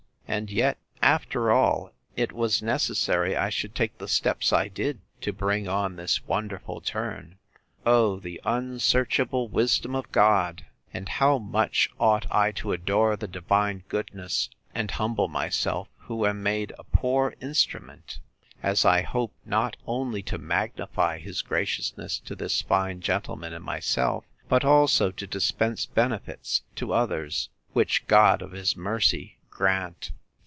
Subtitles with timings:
[0.31, 5.33] And yet, after all, it was necessary I should take the steps I did, to
[5.33, 7.37] bring on this wonderful turn:
[7.85, 14.49] O the unsearchable wisdom of God!—And how much ought I to adore the divine goodness,
[14.73, 18.19] and humble myself, who am made a poor instrument,
[18.63, 24.23] as I hope, not only to magnify his graciousness to this fine gentleman and myself,
[24.47, 27.49] but also to dispense benefits to others!
[27.73, 30.11] Which God of his mercy grant!